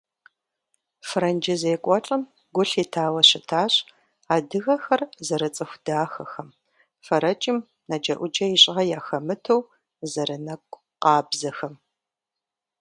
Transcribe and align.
Франджы 1.07 1.53
зекӏуэлӏым 1.61 2.21
гу 2.55 2.63
лъитауэ 2.69 3.21
щытащ 3.29 3.73
адыгэхэр 4.35 5.01
зэрыцӏыху 5.27 5.77
дахэхэм, 5.85 6.49
фэрэкӏым 7.05 7.57
наджэӏуджэ 7.89 8.45
ищӏа 8.55 8.81
яхэмыту 8.97 9.63
зэрынэкӏу 10.11 10.81
къабзэхэм. 11.01 11.73